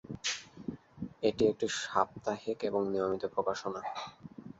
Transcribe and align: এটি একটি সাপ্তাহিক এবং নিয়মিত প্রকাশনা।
এটি 1.23 1.43
একটি 1.47 1.67
সাপ্তাহিক 1.81 2.57
এবং 2.69 2.81
নিয়মিত 2.93 3.23
প্রকাশনা। 3.35 3.81